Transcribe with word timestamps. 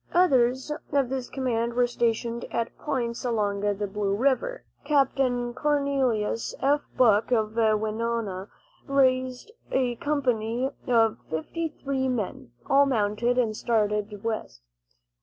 Others 0.15 0.71
of 0.91 1.09
this 1.09 1.29
command 1.29 1.75
were 1.75 1.85
stationed 1.85 2.45
at 2.49 2.75
points 2.79 3.23
along 3.23 3.59
the 3.59 3.85
Blue 3.85 4.15
Earth 4.15 4.19
river. 4.19 4.63
Capt. 4.83 5.15
Cornelius 5.15 6.55
F. 6.59 6.81
Buck 6.97 7.31
of 7.31 7.53
Winona 7.55 8.47
raised 8.87 9.51
a 9.71 9.97
company 9.97 10.71
of 10.87 11.19
fifty 11.29 11.69
three 11.83 12.07
men, 12.07 12.49
all 12.67 12.87
mounted, 12.87 13.37
and 13.37 13.55
started 13.55 14.23
west. 14.23 14.63